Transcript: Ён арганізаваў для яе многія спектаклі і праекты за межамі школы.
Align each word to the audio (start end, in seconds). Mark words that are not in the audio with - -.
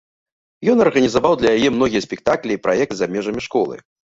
Ён 0.73 0.81
арганізаваў 0.85 1.33
для 1.43 1.51
яе 1.57 1.69
многія 1.75 2.05
спектаклі 2.07 2.51
і 2.59 2.63
праекты 2.65 2.95
за 3.03 3.13
межамі 3.17 3.41
школы. 3.51 3.75